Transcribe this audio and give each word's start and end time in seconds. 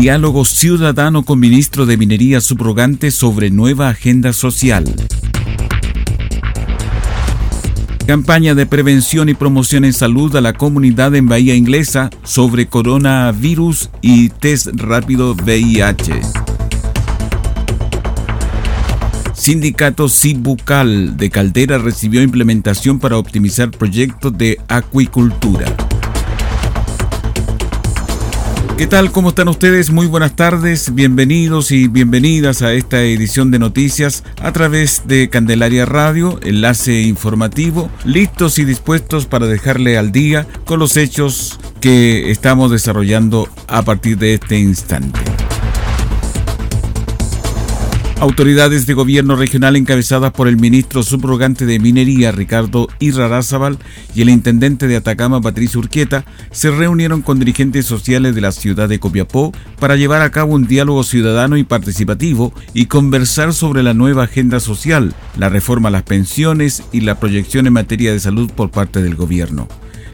Diálogo 0.00 0.46
ciudadano 0.46 1.26
con 1.26 1.38
ministro 1.38 1.84
de 1.84 1.98
Minería 1.98 2.40
subrogante 2.40 3.10
sobre 3.10 3.50
nueva 3.50 3.90
agenda 3.90 4.32
social. 4.32 4.84
Campaña 8.06 8.54
de 8.54 8.64
prevención 8.64 9.28
y 9.28 9.34
promoción 9.34 9.84
en 9.84 9.92
salud 9.92 10.34
a 10.36 10.40
la 10.40 10.54
comunidad 10.54 11.14
en 11.16 11.26
Bahía 11.28 11.54
Inglesa 11.54 12.08
sobre 12.22 12.66
coronavirus 12.66 13.90
y 14.00 14.30
test 14.30 14.68
rápido 14.72 15.34
VIH. 15.34 16.22
Sindicato 19.34 20.08
Cibucal 20.08 21.18
de 21.18 21.28
Caldera 21.28 21.76
recibió 21.76 22.22
implementación 22.22 23.00
para 23.00 23.18
optimizar 23.18 23.70
proyectos 23.70 24.36
de 24.38 24.58
acuicultura. 24.66 25.66
¿Qué 28.80 28.86
tal? 28.86 29.12
¿Cómo 29.12 29.28
están 29.28 29.48
ustedes? 29.48 29.90
Muy 29.90 30.06
buenas 30.06 30.34
tardes, 30.36 30.94
bienvenidos 30.94 31.70
y 31.70 31.86
bienvenidas 31.86 32.62
a 32.62 32.72
esta 32.72 33.02
edición 33.02 33.50
de 33.50 33.58
noticias 33.58 34.24
a 34.40 34.52
través 34.52 35.02
de 35.06 35.28
Candelaria 35.28 35.84
Radio, 35.84 36.40
enlace 36.42 37.02
informativo, 37.02 37.90
listos 38.06 38.58
y 38.58 38.64
dispuestos 38.64 39.26
para 39.26 39.44
dejarle 39.44 39.98
al 39.98 40.12
día 40.12 40.46
con 40.64 40.78
los 40.78 40.96
hechos 40.96 41.60
que 41.82 42.30
estamos 42.30 42.70
desarrollando 42.70 43.50
a 43.68 43.82
partir 43.82 44.16
de 44.16 44.32
este 44.32 44.58
instante. 44.58 45.20
Autoridades 48.20 48.84
de 48.84 48.92
gobierno 48.92 49.34
regional 49.34 49.76
encabezadas 49.76 50.30
por 50.32 50.46
el 50.46 50.58
ministro 50.58 51.02
subrogante 51.02 51.64
de 51.64 51.78
Minería 51.78 52.30
Ricardo 52.32 52.86
Irrarázaval 52.98 53.78
y 54.14 54.20
el 54.20 54.28
intendente 54.28 54.86
de 54.86 54.96
Atacama 54.96 55.40
Patricio 55.40 55.80
Urquieta 55.80 56.26
se 56.50 56.70
reunieron 56.70 57.22
con 57.22 57.38
dirigentes 57.38 57.86
sociales 57.86 58.34
de 58.34 58.42
la 58.42 58.52
ciudad 58.52 58.90
de 58.90 58.98
Copiapó 58.98 59.52
para 59.78 59.96
llevar 59.96 60.20
a 60.20 60.30
cabo 60.30 60.52
un 60.52 60.66
diálogo 60.66 61.02
ciudadano 61.02 61.56
y 61.56 61.64
participativo 61.64 62.52
y 62.74 62.86
conversar 62.86 63.54
sobre 63.54 63.82
la 63.82 63.94
nueva 63.94 64.24
agenda 64.24 64.60
social, 64.60 65.14
la 65.38 65.48
reforma 65.48 65.88
a 65.88 65.92
las 65.92 66.02
pensiones 66.02 66.82
y 66.92 67.00
la 67.00 67.18
proyección 67.18 67.68
en 67.68 67.72
materia 67.72 68.12
de 68.12 68.20
salud 68.20 68.50
por 68.54 68.70
parte 68.70 69.00
del 69.02 69.14
gobierno. 69.14 69.66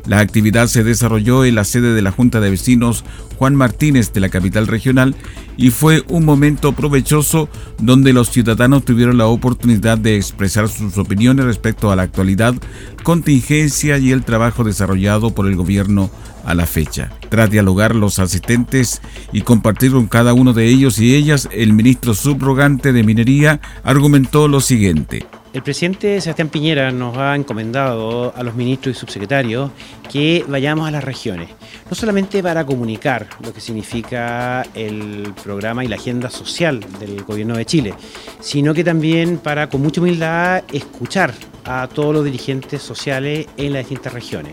La 0.06 0.20
actividad 0.20 0.68
se 0.68 0.84
desarrolló 0.84 1.44
en 1.44 1.56
la 1.56 1.64
sede 1.64 1.92
de 1.92 2.02
la 2.02 2.12
Junta 2.12 2.40
de 2.40 2.50
Vecinos 2.50 3.04
Juan 3.38 3.56
Martínez 3.56 4.12
de 4.12 4.20
la 4.20 4.28
capital 4.28 4.68
regional 4.68 5.16
y 5.56 5.70
fue 5.70 6.04
un 6.08 6.24
momento 6.24 6.72
provechoso 6.72 7.48
donde 7.78 8.12
los 8.12 8.30
ciudadanos 8.30 8.84
tuvieron 8.84 9.18
la 9.18 9.26
oportunidad 9.26 9.98
de 9.98 10.16
expresar 10.16 10.68
sus 10.68 10.96
opiniones 10.96 11.44
respecto 11.44 11.90
a 11.90 11.96
la 11.96 12.02
actualidad, 12.02 12.54
contingencia 13.02 13.98
y 13.98 14.12
el 14.12 14.24
trabajo 14.24 14.62
desarrollado 14.62 15.34
por 15.34 15.48
el 15.48 15.56
gobierno 15.56 16.10
a 16.44 16.54
la 16.54 16.66
fecha. 16.66 17.10
Tras 17.28 17.50
dialogar 17.50 17.96
los 17.96 18.20
asistentes 18.20 19.02
y 19.32 19.40
compartir 19.40 19.90
con 19.90 20.06
cada 20.06 20.34
uno 20.34 20.52
de 20.52 20.66
ellos 20.66 21.00
y 21.00 21.16
ellas, 21.16 21.48
el 21.52 21.72
ministro 21.72 22.14
subrogante 22.14 22.92
de 22.92 23.02
Minería 23.02 23.60
argumentó 23.82 24.46
lo 24.46 24.60
siguiente. 24.60 25.26
El 25.56 25.62
presidente 25.62 26.20
Sebastián 26.20 26.50
Piñera 26.50 26.90
nos 26.90 27.16
ha 27.16 27.34
encomendado 27.34 28.30
a 28.36 28.42
los 28.42 28.54
ministros 28.54 28.94
y 28.94 29.00
subsecretarios 29.00 29.70
que 30.12 30.44
vayamos 30.46 30.86
a 30.86 30.90
las 30.90 31.02
regiones, 31.02 31.48
no 31.88 31.96
solamente 31.96 32.42
para 32.42 32.66
comunicar 32.66 33.26
lo 33.42 33.54
que 33.54 33.62
significa 33.62 34.66
el 34.74 35.32
programa 35.42 35.82
y 35.82 35.88
la 35.88 35.96
agenda 35.96 36.28
social 36.28 36.84
del 37.00 37.22
gobierno 37.22 37.56
de 37.56 37.64
Chile, 37.64 37.94
sino 38.38 38.74
que 38.74 38.84
también 38.84 39.38
para 39.38 39.70
con 39.70 39.80
mucha 39.80 40.02
humildad 40.02 40.62
escuchar 40.74 41.32
a 41.64 41.88
todos 41.88 42.12
los 42.12 42.24
dirigentes 42.26 42.82
sociales 42.82 43.46
en 43.56 43.72
las 43.72 43.84
distintas 43.84 44.12
regiones. 44.12 44.52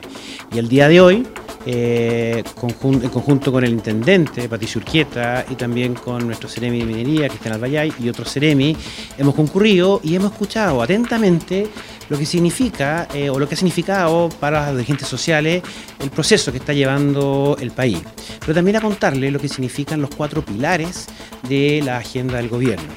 Y 0.53 0.57
el 0.57 0.69
día 0.69 0.87
de 0.87 1.01
hoy, 1.01 1.27
eh, 1.65 2.43
en 2.45 3.09
conjunto 3.09 3.51
con 3.51 3.63
el 3.63 3.71
intendente 3.71 4.49
Patricio 4.49 4.79
Urquieta 4.79 5.45
y 5.49 5.55
también 5.55 5.93
con 5.93 6.25
nuestro 6.25 6.49
Ceremi 6.49 6.79
de 6.79 6.85
Minería, 6.85 7.29
Cristian 7.29 7.53
Albayay 7.53 7.93
y 7.99 8.09
otros 8.09 8.31
Ceremi, 8.31 8.75
hemos 9.17 9.33
concurrido 9.35 10.01
y 10.03 10.15
hemos 10.15 10.31
escuchado 10.31 10.81
atentamente 10.81 11.67
lo 12.09 12.17
que 12.17 12.25
significa 12.25 13.07
eh, 13.13 13.29
o 13.29 13.39
lo 13.39 13.47
que 13.47 13.55
ha 13.55 13.57
significado 13.57 14.29
para 14.39 14.67
los 14.67 14.77
dirigentes 14.77 15.07
sociales 15.07 15.63
el 15.99 16.09
proceso 16.09 16.51
que 16.51 16.57
está 16.57 16.73
llevando 16.73 17.57
el 17.59 17.71
país. 17.71 17.99
Pero 18.39 18.53
también 18.53 18.77
a 18.77 18.81
contarle 18.81 19.31
lo 19.31 19.39
que 19.39 19.47
significan 19.47 20.01
los 20.01 20.13
cuatro 20.13 20.43
pilares 20.43 21.07
de 21.47 21.81
la 21.83 21.97
agenda 21.97 22.37
del 22.37 22.49
gobierno. 22.49 22.91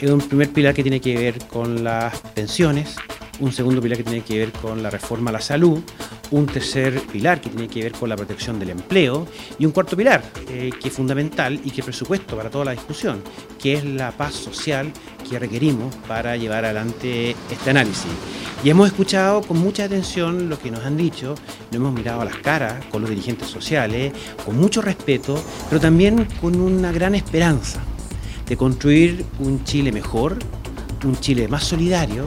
Es 0.00 0.10
un 0.10 0.20
primer 0.20 0.50
pilar 0.50 0.74
que 0.74 0.82
tiene 0.82 1.00
que 1.00 1.16
ver 1.16 1.38
con 1.46 1.82
las 1.82 2.18
pensiones, 2.34 2.96
un 3.40 3.52
segundo 3.52 3.82
pilar 3.82 3.98
que 3.98 4.04
tiene 4.04 4.22
que 4.22 4.38
ver 4.38 4.52
con 4.52 4.82
la 4.82 4.90
reforma 4.90 5.30
a 5.30 5.34
la 5.34 5.40
salud, 5.40 5.80
un 6.30 6.46
tercer 6.46 7.00
pilar 7.00 7.40
que 7.40 7.50
tiene 7.50 7.68
que 7.68 7.82
ver 7.82 7.92
con 7.92 8.08
la 8.08 8.16
protección 8.16 8.58
del 8.58 8.70
empleo 8.70 9.26
y 9.58 9.66
un 9.66 9.72
cuarto 9.72 9.96
pilar 9.96 10.22
eh, 10.48 10.70
que 10.80 10.88
es 10.88 10.94
fundamental 10.94 11.60
y 11.64 11.70
que 11.70 11.80
es 11.80 11.84
presupuesto 11.84 12.36
para 12.36 12.50
toda 12.50 12.66
la 12.66 12.72
discusión, 12.72 13.22
que 13.58 13.74
es 13.74 13.84
la 13.84 14.10
paz 14.12 14.34
social 14.34 14.92
que 15.28 15.38
requerimos 15.38 15.94
para 16.06 16.36
llevar 16.36 16.64
adelante 16.64 17.34
este 17.50 17.70
análisis. 17.70 18.10
Y 18.64 18.70
hemos 18.70 18.88
escuchado 18.88 19.42
con 19.42 19.58
mucha 19.58 19.84
atención 19.84 20.48
lo 20.48 20.58
que 20.58 20.70
nos 20.70 20.84
han 20.84 20.96
dicho, 20.96 21.34
nos 21.70 21.76
hemos 21.76 21.92
mirado 21.92 22.22
a 22.22 22.24
las 22.24 22.36
caras 22.36 22.84
con 22.86 23.02
los 23.02 23.10
dirigentes 23.10 23.48
sociales, 23.48 24.12
con 24.44 24.56
mucho 24.58 24.82
respeto, 24.82 25.42
pero 25.68 25.80
también 25.80 26.26
con 26.40 26.60
una 26.60 26.90
gran 26.90 27.14
esperanza 27.14 27.80
de 28.46 28.56
construir 28.56 29.24
un 29.38 29.62
Chile 29.64 29.92
mejor, 29.92 30.38
un 31.04 31.18
Chile 31.20 31.46
más 31.46 31.64
solidario, 31.64 32.24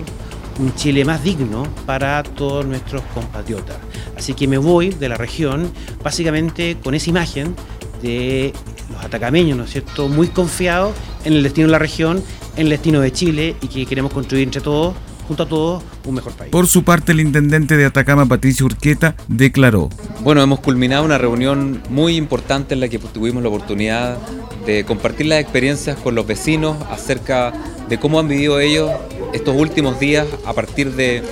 un 0.59 0.73
Chile 0.75 1.03
más 1.03 1.23
digno 1.23 1.63
para 1.85 2.21
todos 2.23 2.65
nuestros 2.65 3.01
compatriotas. 3.13 3.77
Así 4.21 4.35
que 4.35 4.47
me 4.47 4.59
voy 4.59 4.89
de 4.89 5.09
la 5.09 5.17
región 5.17 5.71
básicamente 6.03 6.77
con 6.83 6.93
esa 6.93 7.09
imagen 7.09 7.55
de 8.03 8.53
los 8.93 9.03
atacameños, 9.03 9.57
¿no 9.57 9.63
es 9.63 9.71
cierto?, 9.71 10.09
muy 10.09 10.27
confiados 10.27 10.93
en 11.25 11.33
el 11.33 11.41
destino 11.41 11.65
de 11.65 11.71
la 11.71 11.79
región, 11.79 12.21
en 12.55 12.65
el 12.65 12.69
destino 12.69 13.01
de 13.01 13.11
Chile 13.11 13.55
y 13.63 13.67
que 13.67 13.87
queremos 13.87 14.13
construir 14.13 14.43
entre 14.43 14.61
todos 14.61 14.93
junto 15.27 15.41
a 15.41 15.45
todos 15.47 15.83
un 16.05 16.13
mejor 16.13 16.33
país. 16.33 16.51
Por 16.51 16.67
su 16.67 16.83
parte, 16.83 17.13
el 17.13 17.19
intendente 17.19 17.77
de 17.77 17.85
Atacama, 17.85 18.27
Patricio 18.27 18.67
Urqueta, 18.67 19.15
declaró. 19.27 19.89
Bueno, 20.19 20.43
hemos 20.43 20.59
culminado 20.59 21.03
una 21.03 21.17
reunión 21.17 21.81
muy 21.89 22.15
importante 22.15 22.75
en 22.75 22.79
la 22.79 22.89
que 22.89 22.99
tuvimos 22.99 23.41
la 23.41 23.49
oportunidad 23.49 24.19
de 24.67 24.85
compartir 24.85 25.25
las 25.25 25.39
experiencias 25.39 25.97
con 25.97 26.13
los 26.13 26.27
vecinos 26.27 26.77
acerca 26.91 27.53
de 27.89 27.99
cómo 27.99 28.19
han 28.19 28.27
vivido 28.27 28.59
ellos 28.59 28.91
estos 29.33 29.55
últimos 29.55 29.99
días 29.99 30.27
a 30.45 30.53
partir 30.53 30.91
de 30.93 31.23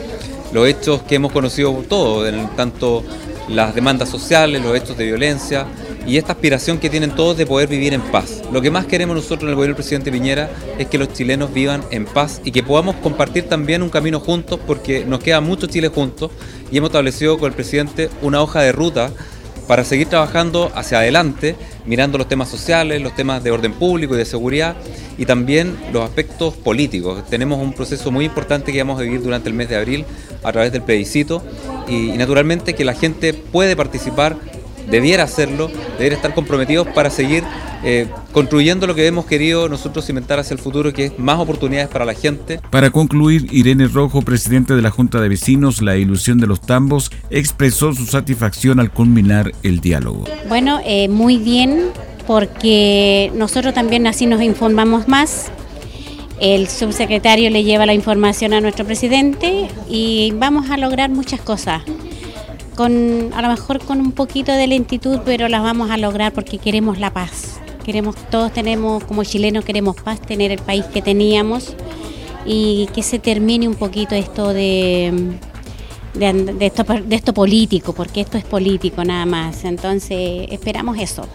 los 0.53 0.67
hechos 0.67 1.01
que 1.03 1.15
hemos 1.15 1.31
conocido 1.31 1.71
todos, 1.87 2.31
tanto 2.55 3.03
las 3.47 3.73
demandas 3.73 4.09
sociales, 4.09 4.61
los 4.61 4.75
hechos 4.75 4.97
de 4.97 5.05
violencia 5.05 5.65
y 6.05 6.17
esta 6.17 6.33
aspiración 6.33 6.77
que 6.79 6.89
tienen 6.89 7.15
todos 7.15 7.37
de 7.37 7.45
poder 7.45 7.67
vivir 7.67 7.93
en 7.93 8.01
paz. 8.01 8.41
Lo 8.51 8.61
que 8.61 8.71
más 8.71 8.85
queremos 8.85 9.15
nosotros 9.15 9.43
en 9.43 9.49
el 9.49 9.55
gobierno 9.55 9.75
del 9.75 9.83
presidente 9.83 10.11
Piñera 10.11 10.49
es 10.77 10.87
que 10.87 10.97
los 10.97 11.13
chilenos 11.13 11.53
vivan 11.53 11.83
en 11.91 12.05
paz 12.05 12.41
y 12.43 12.51
que 12.51 12.63
podamos 12.63 12.95
compartir 12.97 13.47
también 13.47 13.83
un 13.83 13.89
camino 13.89 14.19
juntos 14.19 14.59
porque 14.65 15.05
nos 15.05 15.19
queda 15.19 15.41
mucho 15.41 15.67
Chile 15.67 15.89
juntos 15.89 16.31
y 16.71 16.77
hemos 16.77 16.89
establecido 16.89 17.37
con 17.37 17.49
el 17.49 17.55
presidente 17.55 18.09
una 18.21 18.41
hoja 18.41 18.61
de 18.61 18.71
ruta 18.71 19.11
para 19.69 19.83
seguir 19.83 20.07
trabajando 20.07 20.71
hacia 20.73 20.97
adelante, 20.97 21.55
mirando 21.85 22.17
los 22.17 22.27
temas 22.27 22.49
sociales, 22.49 23.03
los 23.03 23.15
temas 23.15 23.43
de 23.43 23.51
orden 23.51 23.71
público 23.71 24.15
y 24.15 24.17
de 24.17 24.25
seguridad 24.25 24.75
y 25.15 25.27
también 25.27 25.77
los 25.93 26.03
aspectos 26.03 26.55
políticos. 26.55 27.23
Tenemos 27.29 27.59
un 27.61 27.73
proceso 27.73 28.09
muy 28.09 28.25
importante 28.25 28.73
que 28.73 28.79
vamos 28.79 28.99
a 28.99 29.03
vivir 29.03 29.21
durante 29.21 29.47
el 29.47 29.53
mes 29.53 29.69
de 29.69 29.75
abril 29.75 30.05
a 30.41 30.51
través 30.51 30.71
del 30.71 30.81
plebiscito 30.81 31.43
y, 31.87 32.17
naturalmente 32.17 32.73
que 32.73 32.83
la 32.83 32.95
gente 32.95 33.35
puede 33.35 33.75
participar 33.75 34.37
debiera 34.89 35.23
hacerlo, 35.23 35.69
debiera 35.97 36.15
estar 36.15 36.33
comprometidos 36.33 36.87
para 36.87 37.09
seguir 37.09 37.43
eh, 37.83 38.07
construyendo 38.33 38.87
lo 38.87 38.95
que 38.95 39.07
hemos 39.07 39.25
querido 39.25 39.69
nosotros 39.69 40.05
cimentar 40.05 40.39
hacia 40.39 40.53
el 40.53 40.59
futuro, 40.59 40.91
que 40.91 41.05
es 41.05 41.19
más 41.19 41.39
oportunidades 41.39 41.89
para 41.89 42.05
la 42.05 42.13
gente. 42.13 42.59
Para 42.69 42.89
concluir, 42.89 43.47
Irene 43.51 43.87
Rojo, 43.87 44.21
presidente 44.21 44.75
de 44.75 44.81
la 44.81 44.91
Junta 44.91 45.21
de 45.21 45.29
Vecinos, 45.29 45.81
la 45.81 45.95
ilusión 45.95 46.39
de 46.39 46.47
los 46.47 46.61
tambos, 46.61 47.11
expresó 47.29 47.93
su 47.93 48.05
satisfacción 48.05 48.79
al 48.79 48.91
culminar 48.91 49.51
el 49.63 49.79
diálogo. 49.79 50.25
Bueno, 50.47 50.79
eh, 50.85 51.07
muy 51.07 51.37
bien, 51.37 51.91
porque 52.27 53.31
nosotros 53.35 53.73
también 53.73 54.07
así 54.07 54.25
nos 54.25 54.41
informamos 54.41 55.07
más. 55.07 55.51
El 56.41 56.67
subsecretario 56.69 57.49
le 57.49 57.63
lleva 57.63 57.85
la 57.85 57.93
información 57.93 58.53
a 58.53 58.61
nuestro 58.61 58.85
presidente 58.85 59.67
y 59.89 60.31
vamos 60.35 60.69
a 60.69 60.77
lograr 60.77 61.09
muchas 61.09 61.41
cosas 61.41 61.81
con 62.79 63.33
a 63.33 63.41
lo 63.41 63.49
mejor 63.49 63.83
con 63.83 63.99
un 63.99 64.13
poquito 64.13 64.53
de 64.53 64.65
lentitud, 64.65 65.19
pero 65.25 65.49
las 65.49 65.61
vamos 65.61 65.91
a 65.91 65.97
lograr 65.97 66.31
porque 66.31 66.59
queremos 66.59 66.97
la 66.97 67.11
paz. 67.11 67.59
Queremos 67.83 68.15
todos 68.31 68.53
tenemos 68.53 69.03
como 69.03 69.25
chilenos 69.25 69.65
queremos 69.65 69.97
paz, 69.97 70.21
tener 70.21 70.49
el 70.53 70.59
país 70.59 70.85
que 70.85 71.01
teníamos 71.01 71.75
y 72.45 72.87
que 72.95 73.03
se 73.03 73.19
termine 73.19 73.67
un 73.67 73.75
poquito 73.75 74.15
esto 74.15 74.53
de 74.53 75.11
de, 76.13 76.65
esto, 76.65 76.85
de 76.85 77.15
esto 77.17 77.33
político, 77.33 77.91
porque 77.91 78.21
esto 78.21 78.37
es 78.37 78.45
político 78.45 79.03
nada 79.03 79.25
más. 79.25 79.65
Entonces, 79.65 80.47
esperamos 80.49 80.97
eso. 80.99 81.27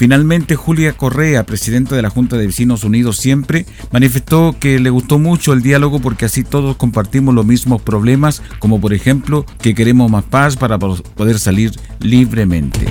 Finalmente, 0.00 0.56
Julia 0.56 0.94
Correa, 0.94 1.44
presidenta 1.44 1.94
de 1.94 2.00
la 2.00 2.08
Junta 2.08 2.38
de 2.38 2.46
Vecinos 2.46 2.84
Unidos 2.84 3.18
Siempre, 3.18 3.66
manifestó 3.92 4.56
que 4.58 4.80
le 4.80 4.88
gustó 4.88 5.18
mucho 5.18 5.52
el 5.52 5.60
diálogo 5.60 6.00
porque 6.00 6.24
así 6.24 6.42
todos 6.42 6.76
compartimos 6.76 7.34
los 7.34 7.44
mismos 7.44 7.82
problemas, 7.82 8.42
como 8.60 8.80
por 8.80 8.94
ejemplo 8.94 9.44
que 9.60 9.74
queremos 9.74 10.10
más 10.10 10.24
paz 10.24 10.56
para 10.56 10.78
poder 10.78 11.38
salir 11.38 11.72
libremente. 11.98 12.86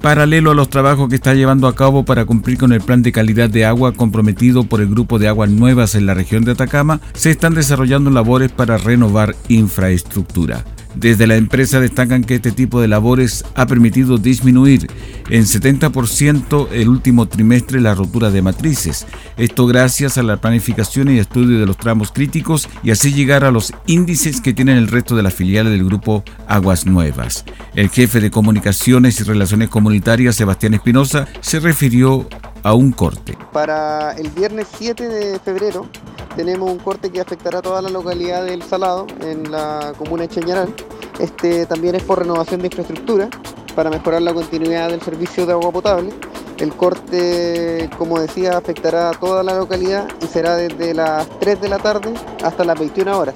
Paralelo 0.00 0.52
a 0.52 0.54
los 0.54 0.70
trabajos 0.70 1.10
que 1.10 1.16
está 1.16 1.34
llevando 1.34 1.68
a 1.68 1.74
cabo 1.74 2.06
para 2.06 2.24
cumplir 2.24 2.56
con 2.56 2.72
el 2.72 2.80
plan 2.80 3.02
de 3.02 3.12
calidad 3.12 3.50
de 3.50 3.66
agua 3.66 3.92
comprometido 3.92 4.64
por 4.64 4.80
el 4.80 4.88
Grupo 4.88 5.18
de 5.18 5.28
Aguas 5.28 5.50
Nuevas 5.50 5.94
en 5.94 6.06
la 6.06 6.14
región 6.14 6.42
de 6.44 6.52
Atacama, 6.52 7.02
se 7.12 7.30
están 7.30 7.52
desarrollando 7.52 8.08
labores 8.10 8.50
para 8.50 8.78
renovar 8.78 9.36
infraestructura. 9.48 10.64
Desde 10.94 11.26
la 11.26 11.36
empresa 11.36 11.80
destacan 11.80 12.24
que 12.24 12.36
este 12.36 12.52
tipo 12.52 12.80
de 12.80 12.88
labores 12.88 13.44
ha 13.54 13.66
permitido 13.66 14.18
disminuir 14.18 14.88
en 15.30 15.44
70% 15.44 16.68
el 16.72 16.88
último 16.88 17.26
trimestre 17.26 17.80
la 17.80 17.94
rotura 17.94 18.30
de 18.30 18.42
matrices. 18.42 19.06
Esto 19.36 19.66
gracias 19.66 20.18
a 20.18 20.22
la 20.22 20.36
planificación 20.36 21.10
y 21.10 21.18
estudio 21.18 21.58
de 21.58 21.66
los 21.66 21.76
tramos 21.76 22.12
críticos 22.12 22.68
y 22.82 22.90
así 22.90 23.12
llegar 23.12 23.44
a 23.44 23.50
los 23.50 23.72
índices 23.86 24.40
que 24.40 24.52
tienen 24.52 24.76
el 24.76 24.88
resto 24.88 25.16
de 25.16 25.22
las 25.22 25.34
filiales 25.34 25.72
del 25.72 25.84
grupo 25.84 26.24
Aguas 26.46 26.86
Nuevas. 26.86 27.44
El 27.74 27.88
jefe 27.88 28.20
de 28.20 28.30
Comunicaciones 28.30 29.20
y 29.20 29.24
Relaciones 29.24 29.68
Comunitarias, 29.68 30.36
Sebastián 30.36 30.74
Espinosa, 30.74 31.26
se 31.40 31.60
refirió 31.60 32.28
a 32.62 32.74
un 32.74 32.92
corte. 32.92 33.36
Para 33.52 34.12
el 34.12 34.28
viernes 34.30 34.68
7 34.78 35.08
de 35.08 35.38
febrero 35.40 35.88
tenemos 36.36 36.70
un 36.70 36.78
corte 36.78 37.10
que 37.10 37.20
afectará 37.20 37.58
a 37.58 37.62
toda 37.62 37.82
la 37.82 37.90
localidad 37.90 38.44
del 38.44 38.62
Salado, 38.62 39.06
en 39.20 39.50
la 39.50 39.92
comuna 39.98 40.22
de 40.22 40.28
Chañaral. 40.28 40.74
Este 41.18 41.66
también 41.66 41.94
es 41.94 42.02
por 42.02 42.20
renovación 42.20 42.60
de 42.60 42.66
infraestructura 42.66 43.28
para 43.74 43.90
mejorar 43.90 44.22
la 44.22 44.34
continuidad 44.34 44.90
del 44.90 45.02
servicio 45.02 45.46
de 45.46 45.52
agua 45.52 45.70
potable. 45.70 46.10
El 46.58 46.74
corte, 46.74 47.90
como 47.98 48.20
decía, 48.20 48.56
afectará 48.56 49.10
a 49.10 49.12
toda 49.12 49.42
la 49.42 49.54
localidad 49.54 50.08
y 50.22 50.26
será 50.26 50.56
desde 50.56 50.94
las 50.94 51.28
3 51.40 51.60
de 51.60 51.68
la 51.68 51.78
tarde 51.78 52.14
hasta 52.42 52.64
las 52.64 52.78
21 52.78 53.18
horas. 53.18 53.34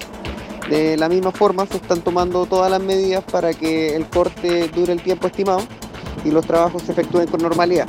De 0.69 0.97
la 0.97 1.07
misma 1.07 1.31
forma 1.31 1.65
se 1.65 1.77
están 1.77 2.01
tomando 2.01 2.45
todas 2.45 2.69
las 2.69 2.81
medidas 2.81 3.23
para 3.23 3.53
que 3.53 3.95
el 3.95 4.05
corte 4.07 4.69
dure 4.69 4.93
el 4.93 5.01
tiempo 5.01 5.27
estimado 5.27 5.61
y 6.25 6.31
los 6.31 6.45
trabajos 6.45 6.83
se 6.83 6.91
efectúen 6.91 7.27
con 7.27 7.41
normalidad. 7.41 7.87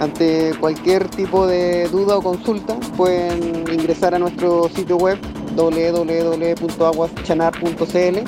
Ante 0.00 0.52
cualquier 0.58 1.08
tipo 1.08 1.46
de 1.46 1.86
duda 1.88 2.16
o 2.16 2.22
consulta 2.22 2.74
pueden 2.96 3.70
ingresar 3.70 4.14
a 4.14 4.18
nuestro 4.18 4.70
sitio 4.74 4.96
web 4.96 5.18
www.aguaschanar.cl 5.54 8.18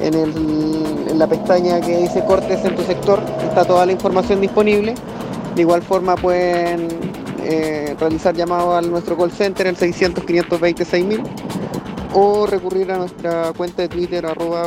en, 0.00 1.18
la 1.18 1.26
pestaña 1.26 1.80
que 1.80 1.96
dice 1.96 2.24
cortes 2.24 2.64
en 2.64 2.76
tu 2.76 2.82
sector 2.82 3.20
está 3.48 3.64
toda 3.64 3.84
la 3.86 3.92
información 3.92 4.40
disponible. 4.40 4.94
De 5.56 5.62
igual 5.62 5.82
forma 5.82 6.14
pueden 6.14 6.86
eh, 7.42 7.96
realizar 7.98 8.36
llamados 8.36 8.76
a 8.76 8.82
nuestro 8.88 9.16
call 9.16 9.32
center 9.32 9.66
el 9.66 9.76
600 9.76 10.24
520 10.24 10.84
6000 10.84 11.45
o 12.18 12.46
recurrir 12.46 12.90
a 12.90 12.96
nuestra 12.96 13.52
cuenta 13.54 13.82
de 13.82 13.88
Twitter 13.88 14.24
arroba. 14.24 14.66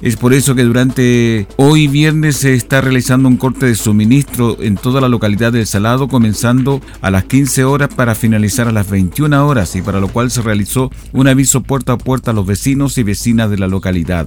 Es 0.00 0.16
por 0.16 0.32
eso 0.32 0.54
que 0.54 0.62
durante 0.62 1.46
hoy 1.56 1.86
viernes 1.86 2.36
se 2.36 2.54
está 2.54 2.80
realizando 2.80 3.28
un 3.28 3.36
corte 3.36 3.66
de 3.66 3.74
suministro 3.74 4.56
en 4.58 4.76
toda 4.76 5.02
la 5.02 5.10
localidad 5.10 5.52
del 5.52 5.66
Salado, 5.66 6.08
comenzando 6.08 6.80
a 7.02 7.10
las 7.10 7.24
15 7.24 7.64
horas 7.64 7.90
para 7.94 8.14
finalizar 8.14 8.68
a 8.68 8.72
las 8.72 8.88
21 8.88 9.46
horas 9.46 9.76
y 9.76 9.82
para 9.82 10.00
lo 10.00 10.08
cual 10.08 10.30
se 10.30 10.40
realizó 10.40 10.90
un 11.12 11.28
aviso 11.28 11.62
puerta 11.62 11.92
a 11.92 11.98
puerta 11.98 12.30
a 12.30 12.34
los 12.34 12.46
vecinos 12.46 12.96
y 12.96 13.02
vecinas 13.02 13.50
de 13.50 13.58
la 13.58 13.68
localidad. 13.68 14.26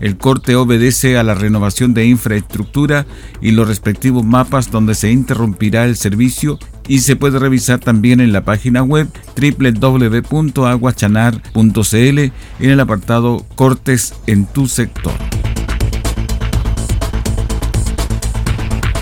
El 0.00 0.16
corte 0.16 0.54
obedece 0.54 1.18
a 1.18 1.24
la 1.24 1.34
renovación 1.34 1.92
de 1.92 2.06
infraestructura 2.06 3.04
y 3.40 3.50
los 3.50 3.66
respectivos 3.66 4.24
mapas 4.24 4.70
donde 4.70 4.94
se 4.94 5.10
interrumpirá 5.10 5.86
el 5.86 5.96
servicio 5.96 6.56
y 6.90 6.98
se 6.98 7.14
puede 7.14 7.38
revisar 7.38 7.78
también 7.78 8.20
en 8.20 8.32
la 8.32 8.44
página 8.44 8.82
web 8.82 9.06
www.aguachanar.cl 9.40 12.18
en 12.18 12.32
el 12.58 12.80
apartado 12.80 13.46
Cortes 13.54 14.14
en 14.26 14.46
tu 14.46 14.66
sector. 14.66 15.12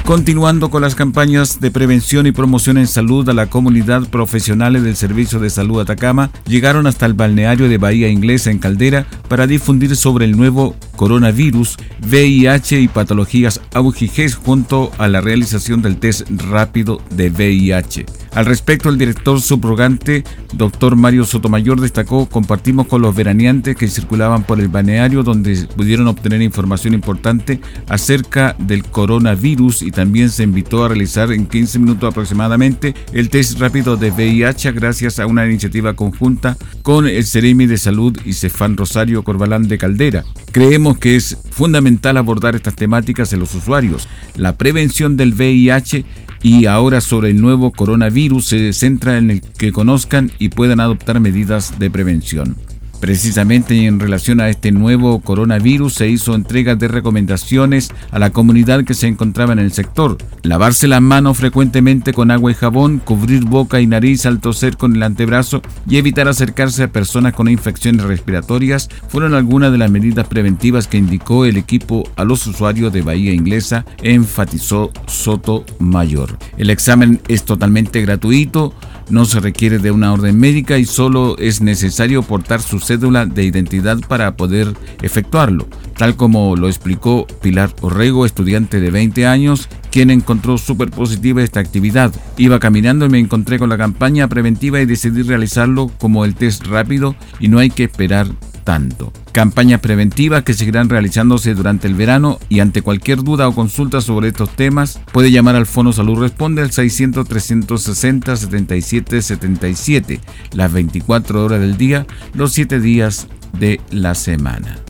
Continuando 0.09 0.71
con 0.71 0.81
las 0.81 0.95
campañas 0.95 1.61
de 1.61 1.71
prevención 1.71 2.27
y 2.27 2.33
promoción 2.33 2.79
en 2.79 2.87
salud 2.87 3.29
a 3.29 3.35
la 3.35 3.51
comunidad 3.51 4.09
profesionales 4.09 4.83
del 4.83 4.97
Servicio 4.97 5.39
de 5.39 5.51
Salud 5.51 5.83
Atacama, 5.83 6.31
llegaron 6.47 6.87
hasta 6.87 7.05
el 7.05 7.13
balneario 7.13 7.69
de 7.69 7.77
Bahía 7.77 8.09
Inglesa 8.09 8.51
en 8.51 8.59
Caldera 8.59 9.05
para 9.29 9.47
difundir 9.47 9.95
sobre 9.97 10.25
el 10.25 10.35
nuevo 10.35 10.75
coronavirus, 10.97 11.77
VIH 12.09 12.81
y 12.81 12.89
patologías 12.89 13.61
augiges 13.75 14.35
junto 14.35 14.91
a 14.97 15.09
la 15.09 15.21
realización 15.21 15.83
del 15.83 15.99
test 15.99 16.27
rápido 16.31 17.03
de 17.11 17.29
VIH. 17.29 18.07
Al 18.33 18.47
respecto, 18.47 18.89
el 18.89 18.99
director 18.99 19.41
subrogante, 19.41 20.23
doctor 20.53 20.97
Mario 20.97 21.25
Sotomayor, 21.25 21.81
destacó, 21.81 22.27
compartimos 22.27 22.87
con 22.87 23.03
los 23.03 23.15
veraneantes 23.15 23.77
que 23.77 23.89
circulaban 23.89 24.45
por 24.45 24.61
el 24.61 24.69
balneario 24.69 25.23
donde 25.23 25.67
pudieron 25.77 26.09
obtener 26.09 26.43
información 26.43 26.95
importante 26.95 27.61
acerca 27.89 28.55
del 28.59 28.85
coronavirus 28.85 29.83
y 29.83 29.91
también 29.99 30.31
se 30.31 30.45
invitó 30.45 30.85
a 30.85 30.89
realizar 30.91 31.33
en 31.33 31.45
15 31.45 31.81
minutos 31.81 32.09
aproximadamente 32.09 32.95
el 33.13 33.31
test 33.31 33.59
rápido 33.59 33.97
de 33.97 34.13
VIH 34.13 34.71
gracias 34.71 35.19
a 35.19 35.27
una 35.27 35.45
iniciativa 35.45 35.95
conjunta 35.95 36.57
con 36.83 37.09
el 37.09 37.27
Ceremi 37.27 37.67
de 37.67 37.79
Salud 37.79 38.17
y 38.25 38.35
Cefán 38.35 38.77
Rosario 38.77 39.25
Corbalán 39.25 39.67
de 39.67 39.77
Caldera. 39.77 40.25
Creemos 40.53 40.99
que 40.99 41.17
es 41.17 41.37
fundamental 41.51 42.17
abordar 42.17 42.55
estas 42.55 42.77
temáticas 42.77 43.33
en 43.33 43.41
los 43.41 43.53
usuarios. 43.57 44.07
La 44.37 44.57
prevención 44.57 45.17
del 45.17 45.35
VIH 45.35 46.05
y 46.45 46.67
ahora 46.67 47.01
sobre 47.01 47.31
el 47.31 47.41
nuevo 47.41 47.73
coronavirus 47.73 48.47
se 48.47 48.73
centra 48.73 49.19
en 49.19 49.33
el 49.33 49.41
que 49.41 49.73
conozcan 49.73 50.31
y 50.39 50.51
puedan 50.51 50.79
adoptar 50.79 51.19
medidas 51.19 51.81
de 51.81 51.91
prevención. 51.91 52.55
Precisamente 53.01 53.87
en 53.87 54.01
relación 54.01 54.41
a 54.41 54.49
este 54.49 54.73
nuevo 54.73 55.21
coronavirus 55.21 55.95
se 55.95 56.09
hizo 56.09 56.35
entrega 56.35 56.75
de 56.75 56.89
recomendaciones 56.89 57.91
a 58.11 58.19
la 58.19 58.31
comunidad 58.31 58.85
que 58.85 58.95
se 58.95 59.07
encontraba 59.07 59.53
en 59.53 59.61
el 59.61 59.73
sector. 59.73 60.19
Lavarse 60.43 60.89
las 60.89 61.01
manos 61.01 61.39
frecuentemente 61.39 62.13
con 62.13 62.31
agua 62.31 62.51
y 62.51 62.55
jabón, 62.55 62.99
cubrir 62.99 63.45
boca 63.45 63.81
y 63.81 63.87
nariz 63.87 64.27
al 64.27 64.41
toser 64.41 64.77
con 64.77 64.97
el 64.97 65.03
antebrazo 65.03 65.63
y 65.89 65.97
evitar 65.97 66.29
acercarse 66.29 66.83
a 66.83 66.93
personas 66.93 67.35
con 67.35 67.49
infecciones 67.49 68.03
respiratorias 68.03 68.89
fueron 69.09 69.35
algunas 69.35 69.71
de 69.71 69.79
las 69.79 69.91
medidas 69.91 70.27
preventivas 70.27 70.89
que 70.89 70.99
indicó 70.99 71.45
el 71.45 71.57
equipo 71.57 72.09
a 72.17 72.25
los 72.25 72.47
usuarios 72.47 72.93
de 72.93 73.03
Bahía 73.03 73.33
Inglesa, 73.33 73.85
enfatizó 74.03 74.91
Soto 75.07 75.65
Mayor. 75.79 76.39
El 76.57 76.71
examen 76.71 77.21
es 77.29 77.45
totalmente 77.45 78.01
gratuito 78.03 78.75
no 79.11 79.25
se 79.25 79.41
requiere 79.41 79.79
de 79.79 79.91
una 79.91 80.13
orden 80.13 80.39
médica 80.39 80.79
y 80.79 80.85
solo 80.85 81.37
es 81.39 81.61
necesario 81.61 82.23
portar 82.23 82.61
su 82.61 82.81
cédula 82.81 83.27
de 83.27 83.45
identidad 83.45 83.99
para 84.09 84.37
poder 84.37 84.75
efectuarlo, 85.03 85.67
tal 85.97 86.17
como 86.17 86.57
lo 86.57 86.69
explicó 86.69 87.27
Pilar 87.43 87.75
Orrego, 87.81 88.27
estudiante 88.27 88.81
de 88.81 88.91
20 88.91 89.27
años, 89.27 89.69
quien 89.91 90.11
encontró 90.11 90.59
súper 90.59 90.91
positiva 90.91 91.43
esta 91.43 91.61
actividad. 91.61 92.13
Iba 92.37 92.61
caminando 92.61 93.07
y 93.07 93.09
me 93.09 93.19
encontré 93.19 93.59
con 93.59 93.69
la 93.69 93.79
campaña 93.79 94.29
preventiva 94.29 94.81
y 94.81 94.87
decidí 94.87 95.23
realizarlo 95.23 95.91
como 95.99 96.25
el 96.25 96.35
test 96.35 96.67
rápido 96.67 97.15
y 97.41 97.49
no 97.49 97.59
hay 97.59 97.71
que 97.71 97.85
esperar 97.85 98.29
tanto. 98.69 99.15
Campañas 99.33 99.81
preventivas 99.81 100.43
que 100.43 100.53
seguirán 100.53 100.91
realizándose 100.91 101.55
durante 101.55 101.87
el 101.87 101.95
verano 101.95 102.39
y 102.51 102.61
ante 102.61 102.83
cualquier 102.83 103.23
duda 103.25 103.49
o 103.49 103.55
consulta 103.55 104.03
sobre 104.03 104.29
estos 104.29 104.51
temas 104.51 105.01
puede 105.11 105.31
llamar 105.31 105.57
al 105.57 105.65
Fono 105.65 105.91
Salud 105.95 106.21
Responde 106.21 106.61
al 106.61 106.71
600 106.71 107.27
360 107.27 108.37
77 108.37 109.23
77 109.23 110.21
las 110.53 110.71
24 110.71 111.45
horas 111.45 111.61
del 111.61 111.79
día, 111.79 112.07
los 112.35 112.53
7 112.53 112.79
días 112.81 113.29
de 113.59 113.81
la 113.91 114.15
semana. 114.15 114.81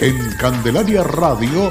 En 0.00 0.16
Candelaria 0.40 1.04
Radio 1.04 1.70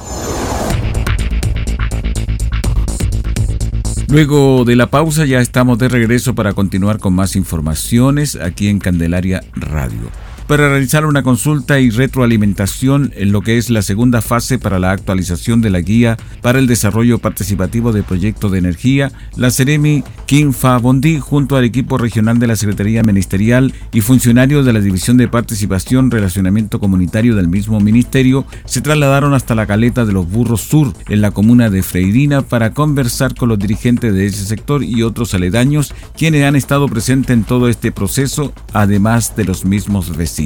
Luego 4.11 4.65
de 4.65 4.75
la 4.75 4.87
pausa 4.87 5.25
ya 5.25 5.39
estamos 5.39 5.77
de 5.77 5.87
regreso 5.87 6.35
para 6.35 6.51
continuar 6.51 6.99
con 6.99 7.13
más 7.13 7.37
informaciones 7.37 8.35
aquí 8.35 8.67
en 8.67 8.79
Candelaria 8.79 9.41
Radio 9.55 10.11
para 10.51 10.67
realizar 10.67 11.05
una 11.05 11.23
consulta 11.23 11.79
y 11.79 11.91
retroalimentación 11.91 13.13
en 13.15 13.31
lo 13.31 13.39
que 13.39 13.57
es 13.57 13.69
la 13.69 13.81
segunda 13.81 14.21
fase 14.21 14.59
para 14.59 14.79
la 14.79 14.91
actualización 14.91 15.61
de 15.61 15.69
la 15.69 15.79
guía 15.79 16.17
para 16.41 16.59
el 16.59 16.67
desarrollo 16.67 17.19
participativo 17.19 17.93
de 17.93 18.03
proyectos 18.03 18.51
de 18.51 18.57
energía, 18.57 19.13
la 19.37 19.49
Ceremi 19.49 20.03
Kinfa 20.25 20.77
Bondi 20.77 21.19
junto 21.19 21.55
al 21.55 21.63
equipo 21.63 21.97
regional 21.97 22.37
de 22.37 22.47
la 22.47 22.57
Secretaría 22.57 23.01
Ministerial 23.01 23.73
y 23.93 24.01
funcionarios 24.01 24.65
de 24.65 24.73
la 24.73 24.81
División 24.81 25.15
de 25.15 25.29
Participación 25.29 26.11
Relacionamiento 26.11 26.81
Comunitario 26.81 27.33
del 27.37 27.47
mismo 27.47 27.79
ministerio 27.79 28.45
se 28.65 28.81
trasladaron 28.81 29.33
hasta 29.33 29.55
la 29.55 29.65
caleta 29.65 30.03
de 30.03 30.11
los 30.11 30.29
Burros 30.29 30.63
Sur 30.63 30.93
en 31.07 31.21
la 31.21 31.31
comuna 31.31 31.69
de 31.69 31.81
Freirina 31.81 32.41
para 32.41 32.73
conversar 32.73 33.35
con 33.35 33.47
los 33.47 33.57
dirigentes 33.57 34.13
de 34.13 34.25
ese 34.25 34.43
sector 34.43 34.83
y 34.83 35.01
otros 35.03 35.33
aledaños 35.33 35.93
quienes 36.17 36.43
han 36.43 36.57
estado 36.57 36.89
presentes 36.89 37.33
en 37.33 37.45
todo 37.45 37.69
este 37.69 37.93
proceso, 37.93 38.53
además 38.73 39.37
de 39.37 39.45
los 39.45 39.63
mismos 39.63 40.17
vecinos. 40.17 40.40